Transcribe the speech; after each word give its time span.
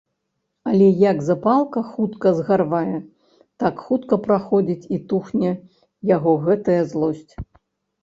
Але 0.69 0.87
як 1.11 1.19
запалка 1.27 1.83
хутка 1.89 2.31
згарвае, 2.39 2.97
так 3.65 3.75
хутка 3.91 4.15
праходзіць 4.27 4.89
і 4.97 5.03
тухне 5.15 5.55
яго 6.17 6.31
гэтая 6.51 6.83
злосць. 6.93 7.33